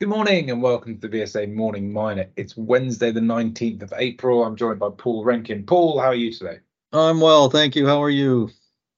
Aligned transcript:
Good 0.00 0.10
morning 0.10 0.48
and 0.52 0.62
welcome 0.62 0.96
to 1.00 1.08
the 1.08 1.18
VSA 1.18 1.52
Morning 1.52 1.92
Miner. 1.92 2.26
It's 2.36 2.56
Wednesday, 2.56 3.10
the 3.10 3.18
19th 3.18 3.82
of 3.82 3.92
April. 3.96 4.44
I'm 4.44 4.54
joined 4.54 4.78
by 4.78 4.90
Paul 4.96 5.24
Rankin. 5.24 5.66
Paul, 5.66 5.98
how 5.98 6.06
are 6.06 6.14
you 6.14 6.32
today? 6.32 6.60
I'm 6.92 7.20
well, 7.20 7.50
thank 7.50 7.74
you. 7.74 7.84
How 7.84 8.00
are 8.00 8.08
you? 8.08 8.48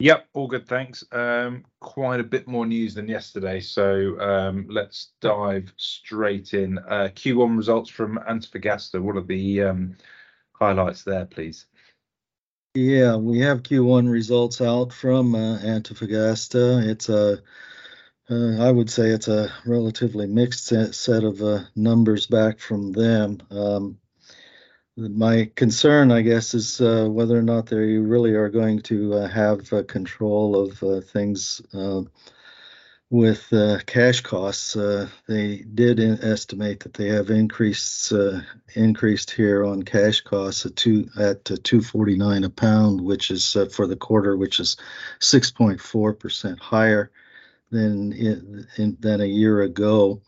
Yep, 0.00 0.29
all 0.34 0.46
good, 0.46 0.68
thanks. 0.68 1.02
Um, 1.11 1.64
quite 1.80 2.21
a 2.21 2.23
bit 2.23 2.46
more 2.46 2.66
news 2.66 2.93
than 2.93 3.09
yesterday, 3.09 3.61
so 3.61 4.21
um, 4.21 4.66
let's 4.68 5.12
dive 5.23 5.73
straight 5.79 6.52
in. 6.52 6.77
Uh, 6.80 7.09
Q1 7.14 7.57
results 7.57 7.89
from 7.89 8.19
Antofagasta. 8.29 9.01
What 9.01 9.17
are 9.17 9.23
the 9.23 9.62
um, 9.62 9.96
highlights 10.53 11.03
there, 11.03 11.25
please? 11.25 11.64
Yeah, 12.75 13.17
we 13.17 13.39
have 13.39 13.62
Q1 13.62 14.11
results 14.11 14.61
out 14.61 14.93
from 14.93 15.34
uh, 15.34 15.60
Antofagasta. 15.60 16.87
It's 16.87 17.09
a 17.09 17.38
uh, 18.30 18.62
I 18.62 18.70
would 18.70 18.89
say 18.89 19.09
it's 19.09 19.29
a 19.29 19.52
relatively 19.66 20.27
mixed 20.27 20.66
set, 20.66 21.25
of 21.25 21.43
uh, 21.43 21.65
numbers 21.75 22.27
back 22.27 22.61
from 22.61 22.93
them. 22.93 23.38
Um, 23.51 23.98
my 24.97 25.51
concern, 25.57 26.12
I 26.12 26.23
guess, 26.23 26.55
is 26.55 26.80
uh, 26.80 27.09
whether 27.11 27.37
or 27.37 27.43
not 27.43 27.66
they 27.66 27.97
really 27.97 28.35
are 28.35 28.48
going 28.48 28.83
to 28.83 29.15
uh, 29.15 29.29
have 29.29 29.73
uh, 29.73 29.83
control 29.83 30.57
of 30.57 30.83
uh, 30.83 31.01
things 31.01 31.61
with 33.12 33.52
cash 33.87 34.21
costs. 34.21 34.74
they 35.27 35.57
did 35.74 35.99
estimate 36.23 36.80
that 36.80 36.95
they 36.95 37.09
have 37.09 37.30
increased 37.30 38.12
increased 38.77 39.33
here 39.33 39.65
on 39.65 39.83
cash 39.83 40.21
costs 40.21 40.65
at 40.66 40.77
two 40.77 41.09
at 41.19 41.45
249 41.45 42.45
a 42.45 42.51
pound, 42.51 43.01
which 43.01 43.33
is 43.33 43.57
for 43.73 43.88
the 43.88 43.97
quarter, 43.97 44.37
which 44.37 44.60
is 44.60 44.77
6.4 45.19 46.16
percent 46.16 46.60
higher 46.60 47.10
than 47.71 48.13
in, 48.13 48.96
than 49.01 49.21
a 49.21 49.26
year 49.26 49.63
ago. 49.63 50.23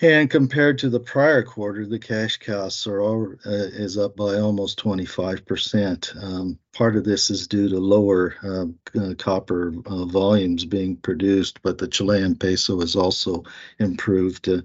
And 0.00 0.28
compared 0.28 0.78
to 0.78 0.88
the 0.88 0.98
prior 0.98 1.44
quarter, 1.44 1.86
the 1.86 1.98
cash 1.98 2.36
costs 2.38 2.88
are 2.88 3.00
all, 3.00 3.34
uh, 3.46 3.50
is 3.50 3.96
up 3.96 4.16
by 4.16 4.34
almost 4.34 4.82
25%. 4.82 6.24
Um, 6.24 6.58
part 6.72 6.96
of 6.96 7.04
this 7.04 7.30
is 7.30 7.46
due 7.46 7.68
to 7.68 7.78
lower 7.78 8.34
um, 8.42 8.78
uh, 9.00 9.14
copper 9.16 9.72
uh, 9.86 10.04
volumes 10.06 10.64
being 10.64 10.96
produced, 10.96 11.62
but 11.62 11.78
the 11.78 11.86
Chilean 11.86 12.34
peso 12.34 12.80
has 12.80 12.96
also 12.96 13.44
improved 13.78 14.48
uh, 14.48 14.62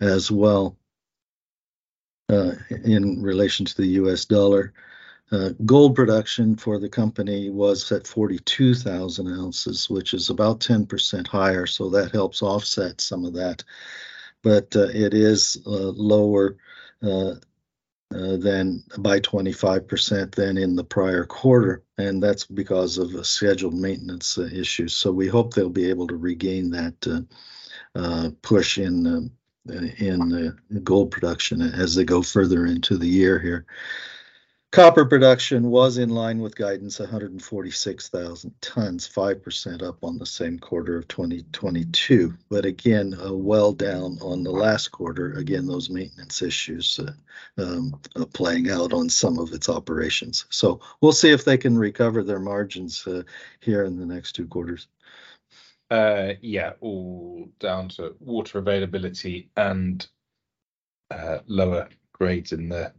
as 0.00 0.30
well 0.30 0.76
uh, 2.28 2.52
in 2.84 3.20
relation 3.22 3.66
to 3.66 3.76
the 3.76 3.88
US 4.02 4.24
dollar. 4.24 4.72
Uh, 5.32 5.50
gold 5.64 5.96
production 5.96 6.54
for 6.54 6.78
the 6.78 6.88
company 6.88 7.50
was 7.50 7.90
at 7.90 8.06
42,000 8.06 9.26
ounces, 9.26 9.90
which 9.90 10.14
is 10.14 10.30
about 10.30 10.60
10% 10.60 11.26
higher, 11.26 11.66
so 11.66 11.90
that 11.90 12.12
helps 12.12 12.42
offset 12.42 13.00
some 13.00 13.24
of 13.24 13.34
that. 13.34 13.64
But 14.42 14.76
uh, 14.76 14.88
it 14.88 15.14
is 15.14 15.56
uh, 15.66 15.70
lower 15.70 16.56
uh, 17.02 17.34
uh, 18.14 18.36
than 18.36 18.84
by 18.98 19.18
25% 19.18 20.32
than 20.32 20.56
in 20.56 20.76
the 20.76 20.84
prior 20.84 21.24
quarter, 21.24 21.82
and 21.98 22.22
that's 22.22 22.44
because 22.44 22.96
of 22.96 23.12
a 23.14 23.24
scheduled 23.24 23.74
maintenance 23.74 24.38
issues. 24.38 24.94
So 24.94 25.10
we 25.10 25.26
hope 25.26 25.54
they'll 25.54 25.68
be 25.68 25.90
able 25.90 26.06
to 26.06 26.16
regain 26.16 26.70
that 26.70 27.26
push 28.42 28.78
in 28.78 29.32
in 29.98 30.56
gold 30.84 31.10
production 31.10 31.60
as 31.60 31.96
they 31.96 32.04
go 32.04 32.22
further 32.22 32.66
into 32.66 32.96
the 32.96 33.08
year 33.08 33.40
here. 33.40 33.66
Copper 34.76 35.06
production 35.06 35.70
was 35.70 35.96
in 35.96 36.10
line 36.10 36.38
with 36.38 36.54
guidance, 36.54 36.98
146,000 36.98 38.54
tons, 38.60 39.08
5% 39.08 39.82
up 39.82 40.04
on 40.04 40.18
the 40.18 40.26
same 40.26 40.58
quarter 40.58 40.98
of 40.98 41.08
2022. 41.08 42.34
But 42.50 42.66
again, 42.66 43.18
uh, 43.18 43.32
well 43.32 43.72
down 43.72 44.18
on 44.20 44.42
the 44.42 44.50
last 44.50 44.88
quarter. 44.88 45.32
Again, 45.32 45.66
those 45.66 45.88
maintenance 45.88 46.42
issues 46.42 47.00
uh, 47.00 47.12
um, 47.56 47.98
uh, 48.16 48.26
playing 48.26 48.68
out 48.68 48.92
on 48.92 49.08
some 49.08 49.38
of 49.38 49.54
its 49.54 49.70
operations. 49.70 50.44
So 50.50 50.82
we'll 51.00 51.12
see 51.12 51.30
if 51.30 51.46
they 51.46 51.56
can 51.56 51.78
recover 51.78 52.22
their 52.22 52.38
margins 52.38 53.06
uh, 53.06 53.22
here 53.60 53.84
in 53.84 53.96
the 53.96 54.04
next 54.04 54.32
two 54.32 54.46
quarters. 54.46 54.88
Uh, 55.90 56.34
yeah, 56.42 56.72
all 56.82 57.48
down 57.60 57.88
to 57.88 58.14
water 58.20 58.58
availability 58.58 59.48
and 59.56 60.06
uh, 61.10 61.38
lower 61.46 61.88
grades 62.12 62.52
in 62.52 62.68
the 62.68 62.92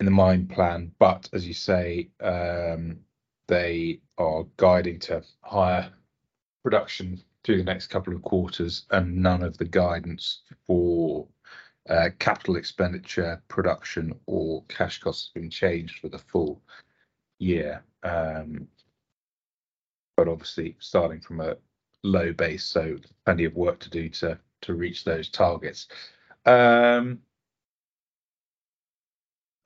in 0.00 0.06
the 0.06 0.12
mine 0.12 0.46
plan, 0.46 0.92
but 0.98 1.28
as 1.32 1.46
you 1.46 1.54
say, 1.54 2.08
um, 2.20 2.98
they 3.48 4.00
are 4.18 4.44
guiding 4.56 4.98
to 4.98 5.22
higher 5.42 5.90
production 6.62 7.22
through 7.44 7.58
the 7.58 7.64
next 7.64 7.86
couple 7.86 8.14
of 8.14 8.22
quarters, 8.22 8.86
and 8.90 9.16
none 9.16 9.42
of 9.42 9.56
the 9.56 9.64
guidance 9.64 10.42
for 10.66 11.26
uh, 11.88 12.08
capital 12.18 12.56
expenditure, 12.56 13.40
production, 13.48 14.12
or 14.26 14.64
cash 14.68 14.98
costs 14.98 15.30
has 15.32 15.40
been 15.40 15.50
changed 15.50 16.00
for 16.00 16.08
the 16.08 16.18
full 16.18 16.60
year. 17.38 17.84
Um, 18.02 18.66
but 20.16 20.28
obviously, 20.28 20.76
starting 20.80 21.20
from 21.20 21.40
a 21.40 21.56
low 22.02 22.32
base, 22.32 22.64
so 22.64 22.96
plenty 23.24 23.44
of 23.44 23.54
work 23.54 23.78
to 23.80 23.90
do 23.90 24.08
to 24.08 24.38
to 24.62 24.74
reach 24.74 25.04
those 25.04 25.28
targets. 25.28 25.86
Um, 26.46 27.20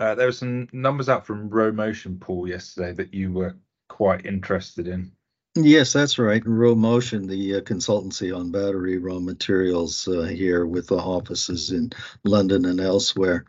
uh, 0.00 0.14
there 0.14 0.26
were 0.26 0.32
some 0.32 0.68
numbers 0.72 1.08
out 1.08 1.26
from 1.26 1.50
Rho 1.50 1.70
Motion, 1.70 2.18
Paul, 2.18 2.48
yesterday 2.48 2.92
that 2.94 3.12
you 3.12 3.32
were 3.32 3.56
quite 3.88 4.24
interested 4.24 4.88
in. 4.88 5.12
Yes, 5.54 5.92
that's 5.92 6.18
right. 6.18 6.42
Rho 6.46 6.74
Motion, 6.74 7.26
the 7.26 7.56
uh, 7.56 7.60
consultancy 7.60 8.34
on 8.34 8.50
battery 8.50 8.98
raw 8.98 9.18
materials 9.18 10.08
uh, 10.08 10.22
here 10.22 10.64
with 10.64 10.86
the 10.86 10.96
offices 10.96 11.70
in 11.70 11.90
London 12.24 12.64
and 12.64 12.80
elsewhere. 12.80 13.44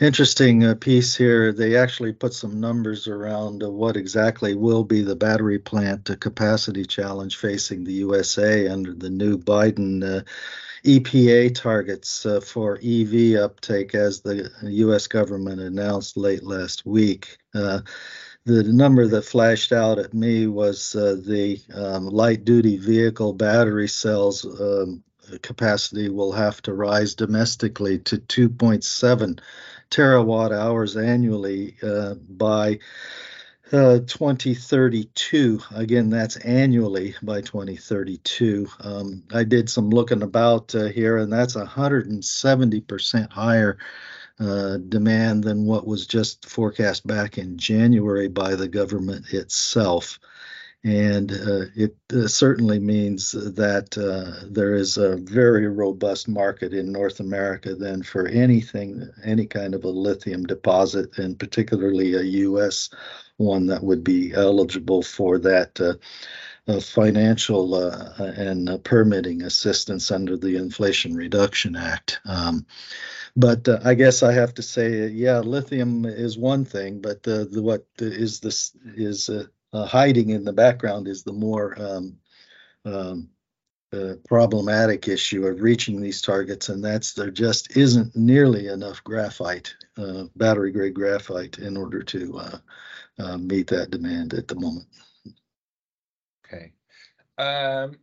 Interesting 0.00 0.64
uh, 0.64 0.74
piece 0.74 1.16
here. 1.16 1.52
They 1.52 1.76
actually 1.76 2.12
put 2.12 2.34
some 2.34 2.60
numbers 2.60 3.08
around 3.08 3.62
uh, 3.62 3.70
what 3.70 3.96
exactly 3.96 4.54
will 4.54 4.84
be 4.84 5.02
the 5.02 5.16
battery 5.16 5.58
plant 5.58 6.10
capacity 6.20 6.84
challenge 6.84 7.36
facing 7.36 7.84
the 7.84 7.94
USA 7.94 8.68
under 8.68 8.92
the 8.92 9.10
new 9.10 9.38
Biden 9.38 10.18
uh, 10.18 10.22
EPA 10.84 11.54
targets 11.54 12.26
uh, 12.26 12.40
for 12.40 12.78
EV 12.82 13.36
uptake 13.36 13.94
as 13.94 14.20
the 14.20 14.50
US 14.62 15.06
government 15.06 15.60
announced 15.60 16.16
late 16.16 16.42
last 16.42 16.84
week. 16.84 17.38
Uh, 17.54 17.80
the 18.44 18.64
number 18.64 19.06
that 19.06 19.22
flashed 19.22 19.72
out 19.72 19.98
at 19.98 20.12
me 20.12 20.48
was 20.48 20.96
uh, 20.96 21.16
the 21.24 21.60
um, 21.72 22.06
light 22.06 22.44
duty 22.44 22.76
vehicle 22.76 23.32
battery 23.32 23.86
cells 23.86 24.44
um, 24.44 25.04
capacity 25.42 26.08
will 26.08 26.32
have 26.32 26.60
to 26.62 26.74
rise 26.74 27.14
domestically 27.14 27.98
to 28.00 28.18
2.7 28.18 29.38
terawatt 29.90 30.52
hours 30.52 30.96
annually 30.96 31.76
uh, 31.82 32.14
by 32.14 32.78
uh, 33.72 34.00
2032. 34.06 35.60
Again, 35.74 36.10
that's 36.10 36.36
annually 36.36 37.14
by 37.22 37.40
2032. 37.40 38.68
Um, 38.80 39.22
I 39.32 39.44
did 39.44 39.70
some 39.70 39.90
looking 39.90 40.22
about 40.22 40.74
uh, 40.74 40.84
here, 40.84 41.16
and 41.16 41.32
that's 41.32 41.54
170% 41.54 43.30
higher 43.30 43.78
uh, 44.38 44.76
demand 44.76 45.44
than 45.44 45.66
what 45.66 45.86
was 45.86 46.06
just 46.06 46.48
forecast 46.48 47.06
back 47.06 47.38
in 47.38 47.58
January 47.58 48.28
by 48.28 48.54
the 48.54 48.68
government 48.68 49.32
itself. 49.32 50.18
And 50.84 51.30
uh, 51.30 51.66
it 51.76 51.96
uh, 52.12 52.26
certainly 52.26 52.80
means 52.80 53.32
that 53.32 53.96
uh, 53.96 54.48
there 54.50 54.74
is 54.74 54.96
a 54.96 55.16
very 55.16 55.68
robust 55.68 56.28
market 56.28 56.74
in 56.74 56.90
North 56.90 57.20
America 57.20 57.76
then 57.76 58.02
for 58.02 58.26
anything, 58.26 59.08
any 59.24 59.46
kind 59.46 59.74
of 59.74 59.84
a 59.84 59.88
lithium 59.88 60.44
deposit, 60.44 61.18
and 61.18 61.38
particularly 61.38 62.14
a 62.14 62.22
U.S 62.22 62.90
one 63.42 63.66
that 63.66 63.82
would 63.82 64.04
be 64.04 64.32
eligible 64.32 65.02
for 65.02 65.38
that 65.38 65.80
uh, 65.80 65.94
uh, 66.70 66.80
financial 66.80 67.74
uh, 67.74 68.12
and 68.18 68.82
permitting 68.84 69.42
assistance 69.42 70.10
under 70.10 70.36
the 70.36 70.56
Inflation 70.56 71.14
Reduction 71.14 71.76
Act. 71.76 72.20
Um, 72.24 72.66
but 73.34 73.66
uh, 73.66 73.80
I 73.84 73.94
guess 73.94 74.22
I 74.22 74.32
have 74.32 74.54
to 74.54 74.62
say, 74.62 75.08
yeah, 75.08 75.40
lithium 75.40 76.04
is 76.04 76.38
one 76.38 76.64
thing, 76.64 77.00
but 77.00 77.22
the 77.22 77.48
what 77.52 77.86
is 77.98 78.40
this 78.40 78.76
is 78.84 79.28
uh, 79.28 79.44
hiding 79.74 80.30
in 80.30 80.44
the 80.44 80.52
background 80.52 81.08
is 81.08 81.22
the 81.22 81.32
more 81.32 81.74
um, 81.80 82.16
um, 82.84 83.28
problematic 84.26 85.08
issue 85.08 85.46
of 85.46 85.60
reaching 85.60 86.00
these 86.00 86.22
targets, 86.22 86.68
and 86.68 86.84
that's 86.84 87.12
there 87.12 87.30
just 87.30 87.76
isn't 87.76 88.14
nearly 88.16 88.68
enough 88.68 89.02
graphite, 89.04 89.74
battery 90.36 90.72
grade 90.72 90.94
graphite, 90.94 91.58
in 91.58 91.76
order 91.76 92.02
to 92.02 92.40
uh, 93.18 93.36
meet 93.38 93.66
that 93.68 93.90
demand 93.90 94.34
at 94.34 94.48
the 94.48 94.54
moment. 94.54 94.86
Okay. 96.46 96.72
Um, 97.38 97.96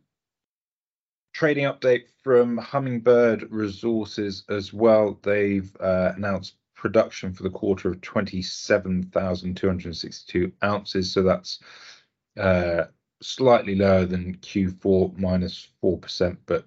trading 1.32 1.64
update 1.64 2.04
from 2.22 2.58
Hummingbird 2.58 3.50
Resources 3.50 4.44
as 4.48 4.72
well. 4.72 5.18
They've 5.22 5.74
uh, 5.80 6.12
announced 6.16 6.54
production 6.80 7.32
for 7.34 7.42
the 7.42 7.50
quarter 7.50 7.90
of 7.90 8.00
27,262 8.00 10.52
ounces. 10.64 11.12
So 11.12 11.22
that's 11.22 11.58
uh, 12.38 12.84
slightly 13.20 13.74
lower 13.74 14.06
than 14.06 14.38
Q4, 14.38 15.18
minus 15.18 15.68
4%, 15.84 16.38
but 16.46 16.64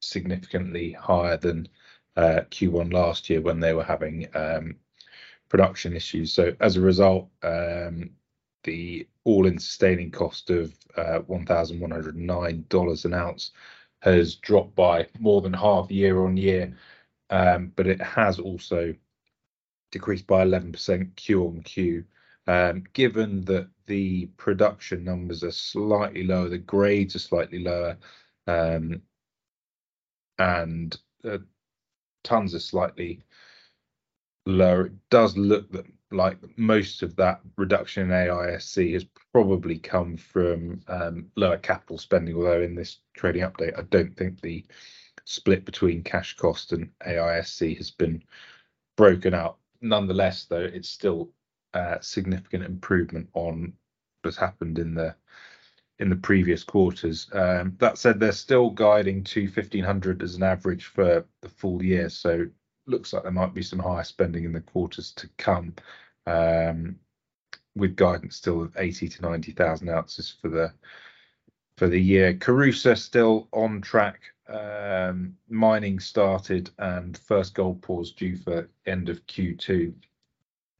significantly 0.00 0.90
higher 0.92 1.36
than 1.36 1.68
uh, 2.16 2.40
Q1 2.50 2.92
last 2.92 3.30
year 3.30 3.40
when 3.40 3.60
they 3.60 3.72
were 3.72 3.84
having 3.84 4.26
um, 4.34 4.74
production 5.48 5.94
issues. 5.94 6.32
So 6.32 6.56
as 6.60 6.76
a 6.76 6.80
result, 6.80 7.28
um, 7.44 8.10
the 8.64 9.06
all-in 9.22 9.60
sustaining 9.60 10.10
cost 10.10 10.50
of 10.50 10.74
uh, 10.96 11.20
$1,109 11.20 13.04
an 13.04 13.14
ounce 13.14 13.52
has 14.00 14.34
dropped 14.34 14.74
by 14.74 15.06
more 15.20 15.40
than 15.40 15.52
half 15.52 15.88
year-on-year. 15.88 16.76
Um, 17.30 17.72
but 17.76 17.86
it 17.86 18.00
has 18.00 18.38
also 18.38 18.94
decreased 19.90 20.26
by 20.26 20.44
11% 20.44 21.16
Q-on-Q. 21.16 22.04
Um, 22.48 22.84
given 22.92 23.44
that 23.46 23.68
the 23.86 24.26
production 24.36 25.04
numbers 25.04 25.42
are 25.42 25.50
slightly 25.50 26.24
lower, 26.24 26.48
the 26.48 26.58
grades 26.58 27.16
are 27.16 27.20
slightly 27.20 27.58
lower, 27.58 27.96
um, 28.46 29.02
and 30.38 30.96
the 31.22 31.44
tons 32.22 32.54
are 32.54 32.60
slightly 32.60 33.22
lower, 34.44 34.86
it 34.86 34.92
does 35.10 35.36
look 35.36 35.70
that 35.72 35.86
like 36.12 36.38
most 36.56 37.02
of 37.02 37.16
that 37.16 37.40
reduction 37.56 38.04
in 38.04 38.10
AISC 38.10 38.92
has 38.92 39.04
probably 39.32 39.78
come 39.78 40.16
from 40.16 40.80
um, 40.88 41.26
lower 41.36 41.58
capital 41.58 41.98
spending. 41.98 42.36
Although 42.36 42.62
in 42.62 42.74
this 42.74 42.98
trading 43.14 43.42
update, 43.42 43.76
I 43.78 43.82
don't 43.82 44.16
think 44.16 44.40
the 44.40 44.64
split 45.24 45.64
between 45.64 46.02
cash 46.02 46.36
cost 46.36 46.72
and 46.72 46.90
AISC 47.06 47.76
has 47.76 47.90
been 47.90 48.22
broken 48.96 49.34
out. 49.34 49.58
Nonetheless, 49.88 50.44
though, 50.44 50.60
it's 50.60 50.88
still 50.88 51.30
a 51.74 51.98
significant 52.00 52.64
improvement 52.64 53.28
on 53.34 53.72
what's 54.22 54.36
happened 54.36 54.78
in 54.78 54.94
the 54.94 55.14
in 55.98 56.10
the 56.10 56.16
previous 56.16 56.62
quarters. 56.62 57.28
Um, 57.32 57.74
that 57.78 57.96
said, 57.96 58.20
they're 58.20 58.32
still 58.32 58.70
guiding 58.70 59.24
to 59.24 59.44
1,500 59.44 60.22
as 60.22 60.34
an 60.34 60.42
average 60.42 60.86
for 60.86 61.24
the 61.40 61.48
full 61.48 61.82
year, 61.82 62.10
so 62.10 62.46
looks 62.86 63.12
like 63.12 63.22
there 63.22 63.32
might 63.32 63.54
be 63.54 63.62
some 63.62 63.78
higher 63.78 64.04
spending 64.04 64.44
in 64.44 64.52
the 64.52 64.60
quarters 64.60 65.12
to 65.12 65.28
come, 65.38 65.74
um, 66.26 66.98
with 67.74 67.96
guidance 67.96 68.36
still 68.36 68.62
of 68.62 68.76
80 68.76 69.08
to 69.08 69.22
90,000 69.22 69.88
ounces 69.88 70.36
for 70.40 70.48
the 70.48 70.72
for 71.78 71.88
the 71.88 72.00
year. 72.00 72.34
Kouroussa 72.34 72.96
still 72.96 73.48
on 73.52 73.80
track. 73.80 74.20
Um, 74.48 75.36
mining 75.48 75.98
started, 75.98 76.70
and 76.78 77.18
first 77.18 77.54
gold 77.54 77.82
pour 77.82 78.02
is 78.02 78.12
due 78.12 78.36
for 78.36 78.70
end 78.86 79.08
of 79.08 79.26
Q2. 79.26 79.92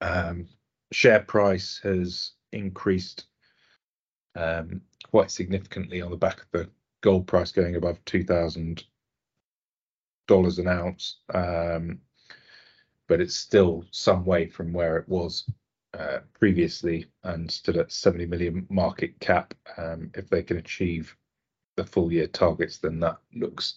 Um, 0.00 0.46
share 0.92 1.20
price 1.20 1.80
has 1.82 2.32
increased 2.52 3.26
um, 4.36 4.82
quite 5.10 5.30
significantly 5.30 6.00
on 6.00 6.10
the 6.10 6.16
back 6.16 6.42
of 6.42 6.50
the 6.52 6.70
gold 7.00 7.26
price 7.26 7.52
going 7.52 7.76
above 7.76 8.04
$2,000 8.04 10.58
an 10.58 10.68
ounce. 10.68 11.18
But 13.08 13.20
it's 13.20 13.36
still 13.36 13.84
some 13.90 14.24
way 14.24 14.46
from 14.46 14.72
where 14.72 14.96
it 14.96 15.08
was 15.08 15.48
uh, 15.94 16.18
previously 16.34 17.06
and 17.22 17.50
still 17.50 17.80
at 17.80 17.92
70 17.92 18.26
million 18.26 18.66
market 18.68 19.18
cap. 19.20 19.54
If 20.14 20.28
they 20.28 20.42
can 20.42 20.58
achieve 20.58 21.16
the 21.76 21.84
full 21.84 22.12
year 22.12 22.26
targets, 22.26 22.78
then 22.78 23.00
that 23.00 23.18
looks 23.34 23.74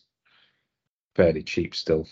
fairly 1.16 1.44
cheap 1.44 1.76
still. 1.76 2.08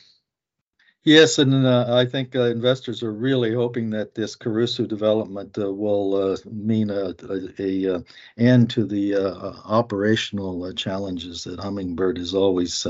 Yes, 1.03 1.39
and 1.39 1.65
uh, 1.65 1.85
I 1.95 2.05
think 2.05 2.35
uh, 2.35 2.41
investors 2.41 3.01
are 3.01 3.13
really 3.13 3.53
hoping 3.53 3.91
that 3.91 4.13
this 4.13 4.35
Kouroussa 4.35 4.85
development 4.85 5.57
uh, 5.57 5.71
will 5.71 6.35
mean 6.43 6.89
an 6.89 8.05
end 8.37 8.69
to 8.71 8.85
the 8.85 9.15
operational 9.63 10.73
challenges 10.73 11.45
that 11.45 11.61
Hummingbird 11.61 12.17
has 12.17 12.33
always 12.33 12.85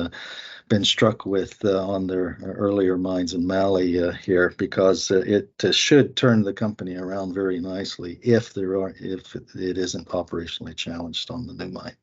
been 0.67 0.83
struck 0.83 1.27
with 1.27 1.63
on 1.63 2.07
their 2.07 2.39
earlier 2.43 2.97
mines 2.97 3.35
in 3.35 3.45
Mali 3.45 3.99
here, 4.23 4.51
because 4.57 5.11
it 5.11 5.51
should 5.69 6.15
turn 6.15 6.41
the 6.41 6.53
company 6.53 6.95
around 6.95 7.35
very 7.35 7.59
nicely 7.59 8.19
if 8.23 8.51
there 8.51 8.81
are 8.81 8.95
if 8.99 9.35
it 9.35 9.77
isn't 9.77 10.07
operationally 10.07 10.75
challenged 10.75 11.29
on 11.29 11.45
the 11.45 11.53
new 11.53 11.69
mine. 11.69 11.95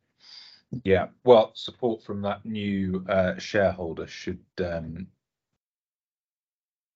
Yeah. 0.84 1.08
Well, 1.24 1.52
support 1.54 2.02
from 2.02 2.22
that 2.22 2.44
new 2.44 3.04
uh, 3.08 3.38
shareholder 3.38 4.06
should 4.06 4.40
um, 4.58 5.06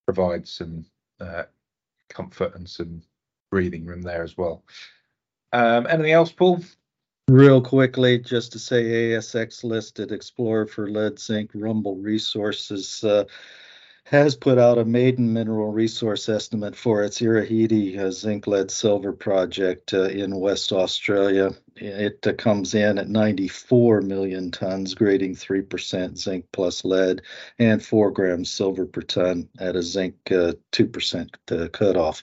provide 0.06 0.48
some 0.48 0.84
uh, 1.20 1.44
comfort 2.08 2.54
and 2.54 2.69
some 2.69 3.02
breathing 3.50 3.84
room 3.84 4.02
there 4.02 4.22
as 4.22 4.36
well. 4.36 4.64
Um, 5.52 5.86
Anything 5.88 6.12
else, 6.12 6.32
Paul? 6.32 6.62
Real 7.28 7.60
quickly, 7.60 8.19
just 8.19 8.52
to 8.52 8.58
say 8.58 8.84
ASX-listed 8.84 10.12
explorer 10.12 10.66
for 10.66 10.88
lead 10.88 11.19
zinc, 11.19 11.50
Rumble 11.54 11.96
Resources, 11.96 13.04
has 14.04 14.34
put 14.34 14.56
out 14.56 14.78
a 14.78 14.84
maiden 14.84 15.34
mineral 15.34 15.70
resource 15.70 16.30
estimate 16.30 16.75
for 16.75 17.04
its 17.04 17.20
Earaheedy 17.20 18.10
zinc-lead-silver 18.10 19.12
project 19.12 19.92
in 19.92 20.40
West 20.40 20.72
Australia. 20.72 21.50
It 21.80 22.26
uh, 22.26 22.32
comes 22.32 22.75
in 22.75 22.98
at 22.98 23.08
94 23.08 24.02
million 24.02 24.50
tons, 24.50 24.94
grading 24.94 25.36
3% 25.36 26.16
zinc 26.16 26.46
plus 26.52 26.84
lead, 26.84 27.22
and 27.58 27.82
4 27.82 28.10
grams 28.10 28.50
silver 28.50 28.86
per 28.86 29.02
ton 29.02 29.48
at 29.58 29.76
a 29.76 29.82
zinc 29.82 30.16
uh, 30.30 30.54
2% 30.72 31.28
uh, 31.52 31.69
cutoff. 31.69 32.22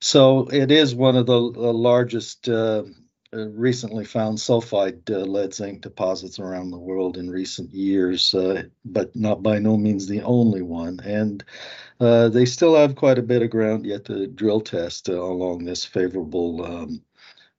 So 0.00 0.46
it 0.48 0.70
is 0.70 0.94
one 0.94 1.16
of 1.16 1.26
the 1.26 1.38
largest 1.40 2.48
recently 3.32 4.04
found 4.04 4.38
sulfide 4.38 5.08
lead 5.08 5.52
zinc 5.52 5.82
deposits 5.82 6.38
around 6.38 6.70
the 6.70 6.78
world 6.78 7.16
in 7.16 7.28
recent 7.28 7.74
years, 7.74 8.32
but 8.84 9.16
not 9.16 9.42
by 9.42 9.58
no 9.58 9.76
means 9.76 10.06
the 10.06 10.22
only 10.22 10.62
one. 10.62 11.00
And 11.00 11.44
they 11.98 12.44
still 12.44 12.76
have 12.76 12.94
quite 12.94 13.18
a 13.18 13.22
bit 13.22 13.42
of 13.42 13.50
ground 13.50 13.86
yet 13.86 14.04
to 14.04 14.28
drill 14.28 14.60
test 14.60 15.08
along 15.08 15.64
this 15.64 15.84
favorable 15.84 16.64
um, 16.64 17.02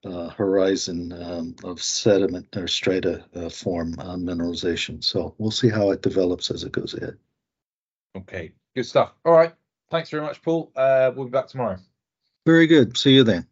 Uh, 0.02 0.30
horizon 0.30 1.12
um, 1.12 1.54
of 1.62 1.82
sediment 1.82 2.56
or 2.56 2.62
stratiform 2.62 3.98
uh, 3.98 4.02
uh, 4.02 4.16
mineralization. 4.16 5.04
So 5.04 5.34
we'll 5.36 5.50
see 5.50 5.68
how 5.68 5.90
it 5.90 6.00
develops 6.00 6.50
as 6.50 6.64
it 6.64 6.72
goes 6.72 6.94
ahead. 6.94 7.18
Okay, 8.16 8.52
good 8.74 8.86
stuff. 8.86 9.12
All 9.26 9.34
right. 9.34 9.52
Thanks 9.90 10.08
very 10.08 10.22
much, 10.22 10.40
Paul. 10.40 10.72
We'll 10.74 11.26
be 11.26 11.30
back 11.30 11.48
tomorrow. 11.48 11.76
Very 12.46 12.66
good. 12.66 12.96
See 12.96 13.14
you 13.14 13.24
then. 13.24 13.46